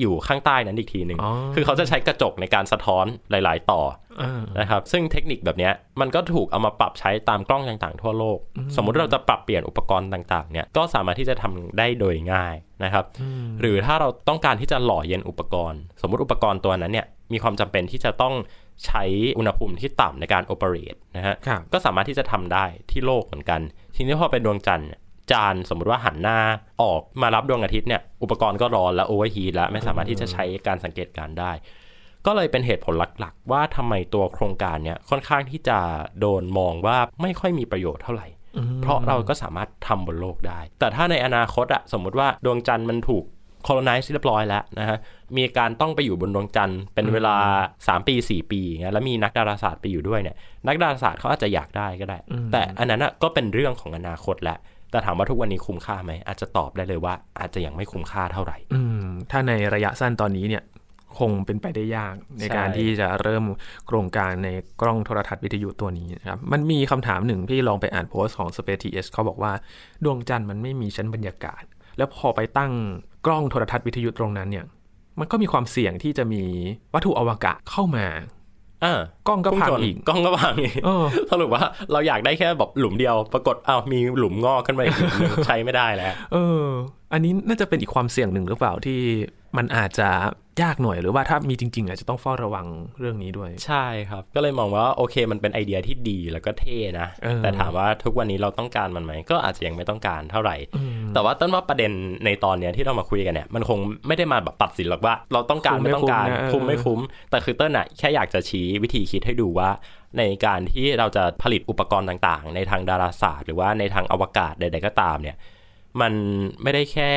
[0.00, 3.82] อยู่ข้างใต้นั้นอีกทีหนึ่งอ๋อคือเขาจะใช้กระจกในการสะท้อนหลาย ๆ ต่อ
[4.18, 8.38] เออนะครับ ซึ่งเทคนิคแบบเนี้ยมันก็ถูกเอามาปรับใช้ตามกล้องต่าง ๆ ทั่วโลก
[8.76, 13.04] สมมุติเราจะปรับเปลี่ยนอุปกรณ์ต่าง ๆ เนี่ย ก็สามารถที่จะทำได้โดยง่ายนะครับ
[13.60, 18.34] หรือถ้าเราต้องการที่จะหล่อเย็นอุปกรณ์ สมมุติอุปกรณ์ตัวนั้นเนี่ย มีความจำเป็นที่จะต้อง
[18.86, 19.02] ใช้
[19.38, 23.60] อุณหภูมิที่ต่ำในการโอเปเรตนะฮะครับก็สามารถที่จะทำได้ที่โลกเหมือนกัน
[23.96, 25.00] ทีนี้พอเป็นดวงจันทร์เนี่ย
[25.32, 26.38] จานสมมุติว่าหันหน้า
[26.82, 31.52] ออกมารับดวงอาทิตย์เนี่ยอุปกรณ์ก็ร้อนและโอเวอร์ฮีทแล้วไม่สามารถที่จะใช้การสังเกตการณ์ได้
[32.26, 35.78] ก็เลยเป็นเหตุผลหลักๆ ว่าทำไมตัวโครงการเนี่ยค่อนข้างที่จะ
[36.20, 38.28] โดนมองว่าไม่ค่อยมีประโยชน์เท่าไหร่
[38.82, 43.24] เพราะเราก็สามารถทำบนโลกได้ แต่ถ้าในอนาคตอะสมมุติว่าดวงจันทร์มันถูก
[43.66, 44.98] colonize เรียบร้อยแล้วนะฮะ
[45.36, 47.36] มีการต้องไปอยู่บนดวงจันทร์เป็นเวลา
[47.76, 50.36] 3 ปี 4 ปีอย่างเงี้ยแล้วมีนักดาราศาสตร์ไปอยู่ด้วยเนี่ย
[50.68, 52.18] นักดาราศาสตร์เขาอาจจะอยากได้ก็ได้
[52.52, 54.58] แต่อันนั้นอะก็เป็นเรื่องของอนาคตแล้ว
[54.90, 60.62] แต่ถามว่าทุกวันนี้คุ้มค่าไหม อาจจะตอบได้เลยว่า อาจจะยังไม่คุ้มค่าเท่าไหร่ อืม ถ้าในระยะสั้นตอนนี้เนี่ย
[61.18, 63.44] คงเป็นไปได้ยากในการที่จะเริ่ม
[63.86, 64.48] โครงการใน
[64.80, 69.52] กล้องโทรทัศน์วิทยุตัวนี้นะครับ มันมีคำถามหนึ่งพี่ลองไปอ่านโพสต์ของ Space TS เขาบอกว่า
[70.04, 71.62] ดวงจันทร์มันไม่มีชั้นบรรยากาศ
[71.96, 72.72] แล้วพอไปตั้ง
[73.26, 74.64] กล้องโทรทัศน์วิทยุตรงนั้นเนี่ย
[75.18, 76.42] มันก็มีความเสี่ยงที่จะมี
[76.94, 78.06] วัตถุอวกาศเข้ามา
[79.28, 86.66] กล้องก็พังพุ่ชนอีกกล้องก็พังอีกเออสรุปว่าเราอยากได้แค่แบบหลุมเดียว ปรากฏอ้าวมีหลุมงอกขึ้นมาอีกหลุมหนึงใช้ไม่ได้แล้วเออ
[87.12, 89.00] อันนี้น่าจะเป็นอีกความเสี่ยงหนึ่งหรือเปล่าที่
[89.56, 90.08] มันอาจจะ
[90.62, 92.66] ยากหน่อยหรือว่าถ้ามีจริง ๆ อาจจะต้องเฝ้าระวัง
[92.98, 100.56] เรื่องนี้ด้วย ใช่ครับ ก็เลยมองว่าโอเคมันเป็นไอเดียที่ดีแล้วก็เท่นะเออแต่ถามว่าทุกวันนี้เราต้องการมันไหม ก็อาจจะยังไม่ต้องการเท่าไหร่
[101.14, 101.92] แต่ว่าต้นว่าประเด็น
[102.24, 109.70] ในตอนเนี้ยที่เรามาคุยกันเนี่ย มันคงไม่ได้มาแบบตัดสินหรอกว่า เราต้องการไม่ต้องการคุ้มไม่คุ้มนะเออคุ้มไม่คุ้มแต่คือเต้นอะแค่อยากจะชี้วิธีคิดให้ดูว่า
[110.18, 115.36] ในการที่เราจะผลิตอุปกรณ์ต่างๆ ในทางดาราศาสตร์ หรือว่าในทางอวกาศใด ๆ ก็ตามเนี่ย
[116.00, 116.12] มัน
[116.62, 117.12] ไม่ได้แค่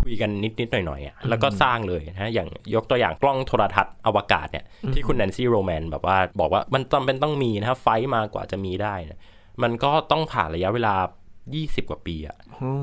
[0.00, 9.20] คุยกันนิดๆหน่อยๆอะแล้วก็สร้างเลยนะอย่างยกตัวอย่างกล้องโทรทัศน์อวกาศเนี่ยที่คุณแนนซี่โรแมนแบบว่าบอกว่ามันจำเป็นต้องมีนะครับไฟท์มากว่าจะมีได้นะ
[9.62, 10.94] มันก็ต้องผ่านระยะเวลา
[11.42, 12.36] 20 กว่าปีอะ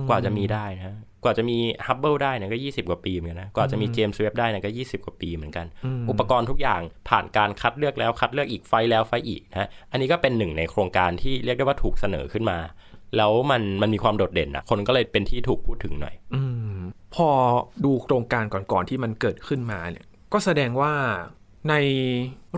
[0.10, 5.66] กว่าจะมีได้นะกว่าจะมีฮับเบิลได้เนี่ยก็ 20 กว่าปีเหมือนกันนะ กว่าจะมีเจมส์เว็บได้เนี่ยก็ 20 กว่าปีเหมือนกัน
[6.10, 12.58] อุปกรณ์ทุกอย่างผ่านการคัดเลือกแล้วคัดเลือกอีกไฟท์แล้วไฟท์อีกนะ อันนี้ก็เป็นหนึ่งในโครงการที่เรียกได้ว่าถูกเสนอขึ้นมา
[13.18, 16.42] แล้วมันมันมีความโดดเด่นอะคนก็เลยเป็นที่ถูกพูดถึงหน่อย อื
[16.79, 16.79] ม
[17.16, 17.30] พอ
[17.86, 20.94] ดูโครงการก่อนๆที่มันเกิดขึ้นมาเนี่ย ก็แสดงว่า
[21.70, 21.76] ใน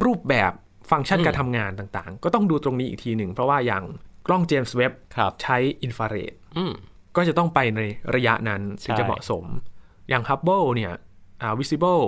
[0.05, 0.51] รูปแบบ
[0.91, 3.83] ฟังก์ชันอืมการทำงานต่างๆ ก็ต้องดูตรงนี้อีกทีหนึ่ง เพราะว่าอย่าง
[4.27, 6.73] กล้องเจมส์เว็บครับใช้อินฟราเรดอืม
[7.15, 7.81] ก็จะต้องไปใน
[8.15, 9.45] ระยะนั้นถึงใช่จะเหมาะสม
[10.09, 10.93] อย่างฮับเบิลเนี่ย
[11.41, 12.03] อ่า visible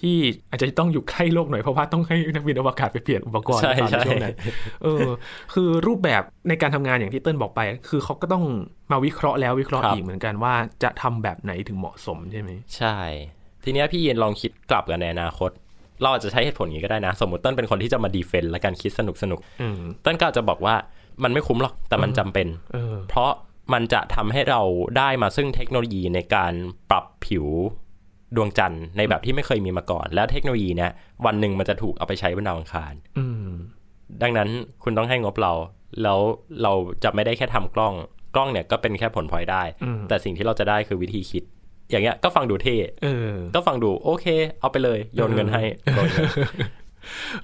[0.00, 0.16] ที่
[0.50, 4.36] อาจจะต้องอยู่ใกล้โลกหน่อยเพราะว่าต้องให้นักบินอวกาศไปเปลี่ยนอุปกรณ์ใช่หรือเปล่าใช่ในช่วงนั้น
[4.82, 5.06] เออ
[5.54, 8.44] คือรูปแบบในการทำงานอย่างที่เติ้ลบอกไป คือเขาก็ต้อง
[8.92, 12.96] มาวิเคราะห์แล้ววิเคราะห์อีกเหมือนกันว่าจะทำแบบไหนถึงเหมาะสมใช่ไหมใช่
[13.64, 15.50] ทีเนี้ยพี่เย็นลองคิดกลับกันในอนาคต
[16.02, 20.74] เราอาจจะใช้เหตุผลนี้ก็ได้นะ สมมติเต้นเป็นคนที่จะมาดีเฟนต์และการคิดสนุกสนุกอืมๆเต้นก็อาจจะบอกว่า
[21.22, 23.30] มันไม่คุ้มหรอกแต่มันจำเป็นเออเพราะ
[23.72, 24.60] มันจะทำให้เรา
[24.98, 26.52] ได้มาซึ่งเทคโนโลยีในการ
[26.90, 27.46] ปรับผิว
[28.36, 30.90] ดวงจันทร์ในแบบที่ไม่เคยมีมาก่อน แล้วเทคโนโลยีเนี้ย
[31.26, 33.48] วันหนึ่งมันจะถูกเอาไปใช้บนดาวอังคารอืม
[34.22, 34.48] ดังนั้น
[34.84, 35.52] คุณต้องให้งบเรา
[36.02, 36.18] แล้ว
[36.62, 36.72] เรา
[37.04, 37.94] จะไม่ได้แค่ทำกล้อง
[38.34, 41.42] กล้องเนี่ยก็เป็นแค่ผลพลอยได้อืมแต่สิ่งที่เราจะได้คือวิธีคิด
[41.90, 44.26] อย่างเงี้ยก็ฟังดูเท่เออก็ฟังดูโอเค
[44.60, 45.62] เอาไปเลยโยนเงินให้
[45.94, 46.28] โยนเงิน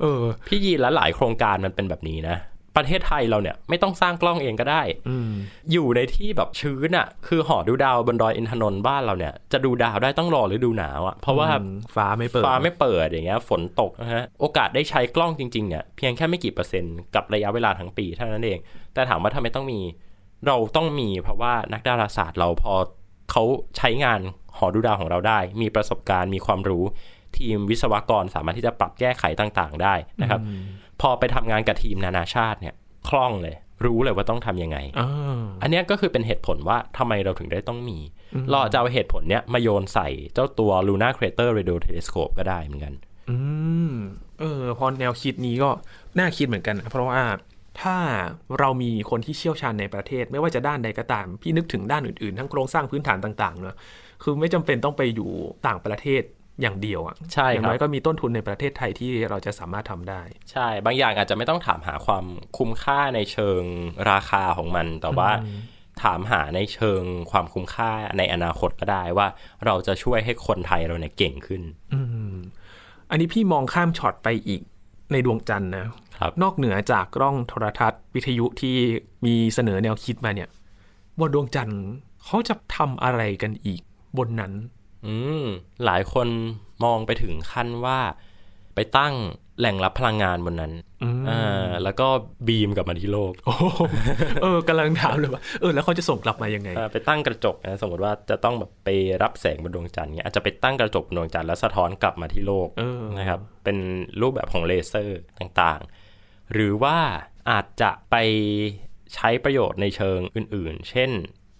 [0.00, 2.36] เออพี่ยีนและหลายโครงการมันเป็นแบบนี้นะ
[2.76, 5.30] ประเทศไทยเราเนี่ยไม่ต้องสร้างกล้องเองก็ได้อืม
[5.72, 18.58] อยู่ในที่แบบชื้นอะ่ะ คือหอดูดาวบนดอยอินทนนท์บ้านเราเนี่ยจะดูดาวได้ต้องรอฤดูหนาวอะ่ะเพราะว่าอืมฟ้าไม่เปิดฟ้าไม่เปิดอย่างเงี้ยฝนตกนะฮะโอกาสได้ใช้กล้องจริงๆเนี่ยเพียงแค่ไม่กี่เปอร์เซ็นต์กับระยะเวลาทั้งปีเท่านั้นเอง
[18.94, 19.80] แต่ถามว่าทำไมต้องมี
[20.46, 22.74] เราต้องมีเพราะว่านักดาราศาสตร์เราพอ
[23.30, 23.42] เขา
[23.76, 24.20] ใช้งาน
[24.58, 26.84] หอดูดาวของเราได้ มีประสบการณ์มีความรู้
[27.38, 30.40] ทีมวิศวกรสามารถที่จะปรับแก้ไขต่างๆ ได้นะครับ
[31.00, 32.74] พอไปทำงานกับทีมนานาชาติเนี่ย
[33.08, 37.98] คล่องเลย รู้เลยว่าต้องทำยังไงอ่าอันเนี้ยก็คือเป็นเหตุผลว่าทำไมเราถึงได้ต้องมี
[38.50, 42.94] เราอาจจะเอาเหตุผลเนี้ยมาโยนใส่เจ้าตัว Luna Crater Radio Telescope ก็ได้เหมือนกัน
[43.30, 43.36] อื
[43.90, 43.94] ม
[44.40, 45.70] เออพอแนวคิดนี้ก็
[46.18, 47.22] น่าคิดเหมือนกันนะเพราะว่า
[47.82, 47.96] ถ้า
[48.58, 53.76] เรามีคนที่เชี่ยวชาญในประเทศ ไม่ว่าจะด้านใดก็ตาม พี่นึกถึงด้านอื่นๆ ทั้งโครงสร้างพื้นฐานต่างๆเนอะ
[54.22, 55.30] คือไม่จำเป็นต้องไปอยู่
[55.66, 56.22] ต่างประเทศ
[56.60, 62.24] อย่างเดียวอะใช่อย่างครับน้อยก็มีต้นทุนในประเทศไทยที่เราจะสามารถทำได้ ใช่ บางอย่างอาจจะไม่ต้องถามหาความ
[62.56, 63.62] คุ้มค่าในเชิง
[64.10, 65.30] ราคาของมัน แต่ว่า
[66.02, 69.28] ถามหาในเชิงความคุ้มค่าในอนาคตก็ได้ว่า
[69.66, 71.62] เราจะช่วยให้คนไทยเราเนี่ยเก่งขึ้น
[71.94, 72.00] อื
[72.32, 72.34] ม
[73.10, 74.62] อันนี้พี่มองข้ามช็อตไปอีก
[75.12, 75.86] ในดวงจันทร์นะ
[76.20, 78.76] ครับ นอกเหนือจากกล้องโทรทัศน์ วิทยุที่
[79.26, 80.48] มีเสนอแนวคิดมาเนี่ย
[81.20, 81.82] บนดวงจันทร์
[82.24, 83.80] เขาจะทำอะไรกันอีก
[84.18, 84.52] บนนั้น
[85.06, 85.44] อืม
[85.84, 86.28] หลายคน
[86.84, 87.98] มองไปถึงขั้นว่า
[88.74, 89.14] ไปตั้ง
[89.60, 92.06] แหล่งรับพลังงานบนนั้นอืมอ่าแล้วก็
[92.48, 93.64] บีมกลับมาที่โลกโอ้โห
[94.42, 98.88] เออกำลังถามเลยว่าเออแล้วเขาจะส่งกลับมายังไงเอ่อไปตั้งกระจกนะสมมติว่าจะต้องแบบไป
[99.22, 103.76] รับแสงบนดวงจันทร์เนี้ยอาจจะไปตั้งกระจกบนดวงจันทร์แล้วสะท้อนกลับมาที่โลกเออนะครับ เป็น
[104.20, 106.96] รูปแบบของเลเซอร์ต่างๆ หรือว่า
[107.50, 108.16] อาจจะไป
[109.14, 111.10] ใช้ประโยชน์ในเชิงอื่นๆ เช่น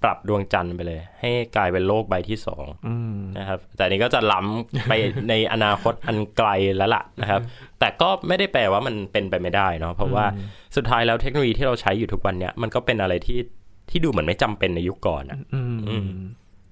[0.04, 4.92] ปรับดวงจันทร์ไปเลย ให้กลายเป็นโลกใบที่สองอืมนะครับ แต่อันนี้ก็จะล้ำไป
[5.28, 7.40] ในอนาคตอันไกลแล้วล่ะนะครับ
[7.80, 10.24] แต่ก็ไม่ได้แปลว่ามันเป็นไปไม่ได้เนาะเพราะว่า
[10.76, 13.40] สุดท้ายแล้วเทคโนโลยีที่เราใช้อยู่ทุกวันเนี้ยมันก็เป็นอะไรที่
[13.90, 16.08] ที่ดูเหมือนไม่จำเป็นในยุคก่อนอะอืมอืม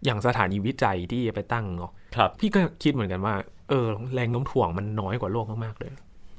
[0.05, 3.35] อย่างสถานีวิจัยที่ไปตั้งเนาะครับ พี่ก็คิดเหมือนกันว่า
[3.69, 5.91] เออ แรงโน้มถ่วงมันน้อยกว่าโลกมากๆเลย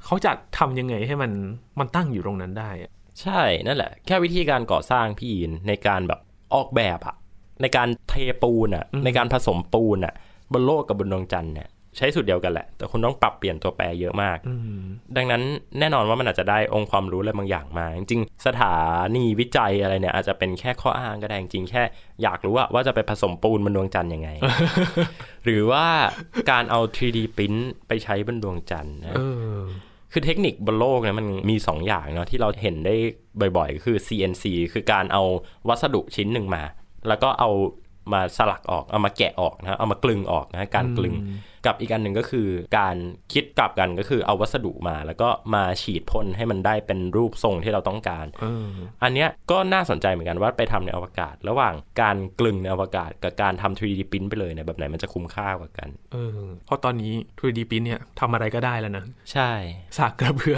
[0.05, 1.31] เขาจะทำยังไงให้มัน
[1.79, 6.19] มันตั้งอยู่ตรงนั้นได้อะใช่นั่นแหละ แค่วิธีการก่อสร้างพี่อินในการแบบ
[6.55, 7.15] ออกแบบอะ
[7.61, 10.13] ในการเทปูนอะในการผสมปูนอะ
[10.53, 14.79] บนโลกกับบนดวงจันทร์เนี่ยใช้สูตรเดียวกันแหละ แต่คุณต้องปรับเปลี่ยนตัวแปรเยอะมากอืม
[15.17, 15.41] ดังนั้น
[15.79, 18.75] แน่นอนว่ามันอาจจะได้องค์ความรู้อะไรบางอย่างมา จริงๆ สถา
[19.15, 21.83] นีวิจัยอะไรเนี่ยอาจจะเป็นแค่ข้ออ้างก็ได้จริงๆแค่
[22.23, 24.29] อยากรู้ว่าว่าจะไปผสมปูนบนดวงจันทร์ยังไง
[25.45, 25.85] หรือว่า
[26.51, 27.53] การเอา 3D ปริ้น
[27.87, 29.21] ไปใช้บนดวงจันทร์นะเอ
[29.55, 29.57] อ
[30.13, 32.95] คือเทคนิคบนโลกเนี่ยมันมี 2 อย่างเนาะที่เราเห็นได้
[33.57, 35.23] บ่อยๆ คือ CNC คือการเอา
[35.67, 36.63] วัสดุชิ้นหนึ่งมา
[37.07, 37.49] แล้วก็เอา
[38.11, 41.15] มาสลักออกเอามาแกะออกนะเอามากลึงออกนะการกลึง
[41.65, 42.95] กับอีกอันหนึ่งก็คือการ
[43.33, 48.67] คิดกลับกันก็คือเอาวัสดุมา แล้วก็มาฉีดพ่นให้มันได้เป็นรูปทรงที่เราต้องการเออ
[49.03, 56.29] อันเนี้ยก็น่าสนใจเหมือนกันว่าไปทำในอวกาศ ระหว่างการกลึงในอวกาศ กับการทำ 3D พิมพ์ไปเลยเนี่ยแบบไหนมันจะคุ้มค่ากว่ากัน เออ
[56.65, 59.51] เพราะตอนนี้ 3D พิมพ์เนี่ยทำอะไรก็ได้แล้วนะ ใช่
[59.97, 60.57] สากกระเบือ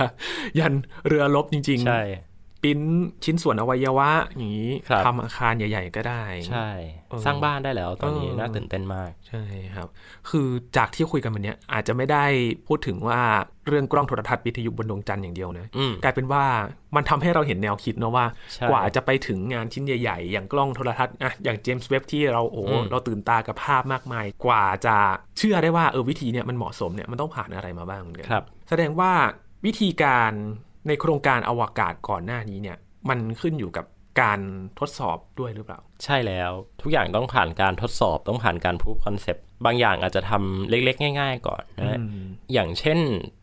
[0.60, 0.74] ยัน
[1.08, 2.80] เรือรบจริงใช่ๆ ปริ้น
[3.24, 6.70] ชิ้นส่วนอวัยวะอย่างนี้ครับทำอาคารใหญ่ ๆ ก็ได้ ใช่
[7.10, 9.44] เออสร้างบ้านได้แล้วตอนนี้เออน่าตื่นเต้นมาก ใช่
[9.76, 9.88] ครับ
[10.30, 12.26] คือจากที่คุยกันวันเนี้ยอาจจะไม่ได้
[12.68, 13.22] พูดถึงว่า
[13.68, 16.44] เรื่องกล้องโทรทัศน์วิทยุบนดวงจันทร์อย่างเดียวนะอืมกลายเป็นว่า
[16.96, 24.98] มันทำให้เราเห็นแนวคิดเนอะว่าใช่กว่าจะไปถึงงานชิ้นใหญ่ ๆ อย่างกล้องโทรทัศน์อะอย่างเจมส์เว็บที่เราโอ้อืมเราตื่นตากับภาพมากมาย กว่าจะ
[25.38, 29.12] เชื่อได้ว่าเออวิธีเนี่ยมันเหมาะสมเนี่ยมันต้องผ่านอะไรมาบ้างเหมือนกัครับแสดงว่า
[29.66, 30.32] วิธีการ
[30.88, 32.78] ในโครงการอวกาศก่อนหน้านี้เนี่ย
[33.10, 33.86] มันขึ้นอยู่กับ
[34.22, 34.40] การ
[34.80, 42.00] ทดสอบด้วยหรือเปล่า ใช่แล้วทุกอย่างต้องผ่านการทดสอบต้องผ่านการ proof concept บางอย่างอาจจะทำเล็กๆ ง่าย ๆ ก่อนนะ
[42.54, 43.00] อย่างเช่น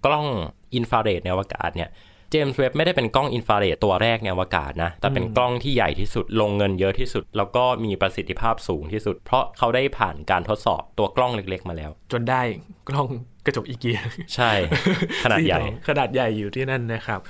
[0.06, 0.26] กล้อง
[0.74, 1.90] อินฟราเรดในอวกาศเนี่ย
[2.30, 12.40] เจมส์เว็บไม่ได้เป็นกล้องอินฟราเรดตัวแรกในอวกาศนะ แต่เป็นกล้องที่ใหญ่ที่สุด ลงเงินเยอะที่สุด แล้วก็มีประสิทธิภาพสูงที่สุด เพราะเขาได้ผ่านการทดสอบตัวกล้องเล็กๆมาแล้ว จนได้
[12.88, 13.08] กล้อง
[13.46, 13.98] กระจกอีเกีย
[14.34, 14.50] ใช่
[15.24, 17.20] ขนาดใหญ่ ขนาดใหญ่อยู่ที่นั่นนะครับ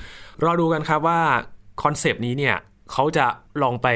[0.45, 1.21] รอดูกันครับว่า
[1.83, 2.57] คอนเซปต์นี้เนี่ย
[2.93, 3.27] เขาจะ
[3.63, 3.89] ลองไป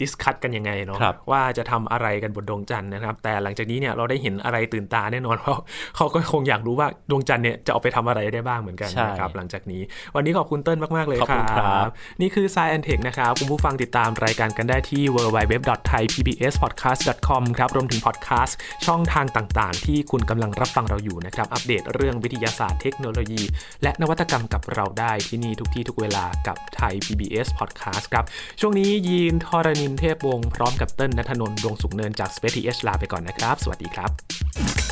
[0.00, 5.58] discuss กันยังไงเนาะครับว่าจะทำอะไรกันบนดวงจันทร์นะครับ แต่หลังจากนี้เนี่ยเราได้เห็นอะไรตื่นตาแน่นอนเพราะ
[5.96, 9.82] เขาก็คงอยากรู้ว่าดวงจันทร์เนี่ยจะเอาไปทำอะไรได้บ้างเหมือนกันใช่นะครับหลังจากนี้
[10.14, 11.90] วันนี้ขอบคุณเติ้ลมาก ๆ เลยขอบคุณครับ ครับ
[12.20, 23.42] นี่คือ Science and Tech นะครับ คุณผู้ฟังติดตามรายการกันได้ที่ www.thaipbspodcast.com ครับรวมถึงพอดแคสต์ช่องทางต่างๆ ที่คุณกำลังรับฟังเราอยู่นะครับอัปเดตเรื่องวิทยาศาสตร์เทคโนโลยี
[23.82, 28.24] และนวัตกรรมกับเราได้ที่นี่ทุกที่ทุกเวลากับไทย PBS Podcast ครับ
[28.60, 34.87] ช่วงนี้ยีนทรณินเทพวงศ์พร้อมกับเติ้ลนัทนนท์ดวงสุขเนินจาก Space TH ลาไปก่อนนะครับ สวัสดีครับ